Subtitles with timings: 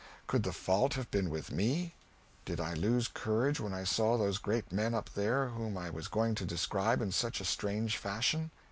[0.25, 1.93] Could the fault have been with me?
[2.45, 6.07] Did I lose courage when I saw those great men up there whom I was
[6.07, 8.49] going to describe in such a strange fashion?